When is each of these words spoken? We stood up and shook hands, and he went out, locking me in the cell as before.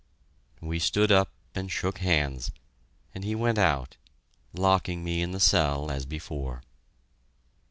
We 0.61 0.79
stood 0.79 1.11
up 1.11 1.29
and 1.53 1.69
shook 1.71 1.99
hands, 1.99 2.51
and 3.13 3.23
he 3.23 3.35
went 3.35 3.59
out, 3.59 3.97
locking 4.51 5.03
me 5.03 5.21
in 5.21 5.29
the 5.29 5.39
cell 5.39 5.91
as 5.91 6.07
before. 6.07 6.63